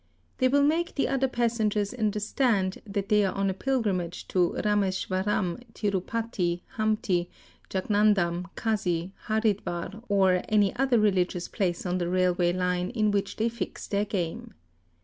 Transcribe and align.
They 0.39 0.47
will 0.47 0.63
make 0.63 0.95
the 0.95 1.07
other 1.07 1.27
passengers 1.27 1.93
understand 1.93 2.81
that 2.87 3.09
they 3.09 3.23
are 3.23 3.35
on 3.35 3.51
a 3.51 3.53
pilgrimage 3.53 4.27
to 4.29 4.53
Rames 4.53 5.05
OO 5.05 5.13
ee 5.13 5.15
varam, 5.21 5.61
Tirupati, 5.73 6.61
Hampi, 6.75 7.29
Jaganadham, 7.69 8.45
Kasi, 8.55 9.13
Haridwar, 9.27 10.03
or 10.09 10.41
any 10.49 10.75
other 10.75 10.97
religious 10.99 11.47
place 11.47 11.85
on 11.85 11.99
the 11.99 12.09
railway 12.09 12.51
line 12.51 12.89
in 12.89 13.11
which 13.11 13.35
they 13.35 13.47
fix 13.47 13.85
their 13.85 14.05
game. 14.05 14.55